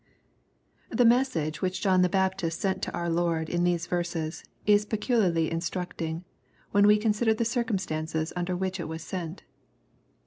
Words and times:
The 0.89 1.05
message 1.05 1.61
which 1.61 1.79
John 1.79 2.01
the 2.01 2.09
Baptist 2.09 2.59
sent 2.59 2.81
to 2.81 2.91
our 2.91 3.07
Loi'd, 3.07 3.49
in 3.49 3.63
these 3.63 3.85
verses, 3.85 4.43
is 4.65 4.83
peculiarly 4.83 5.51
instructing, 5.51 6.23
when 6.71 6.87
we 6.87 6.97
con 6.97 7.13
sider 7.13 7.35
the 7.35 7.45
circumstances 7.45 8.33
under 8.35 8.57
which 8.57 8.79
it 8.79 8.87
was 8.87 9.03
sent. 9.03 9.43